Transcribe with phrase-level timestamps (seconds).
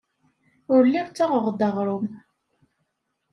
[0.73, 2.05] Ur lliɣ ssaɣeɣ-d aɣrum.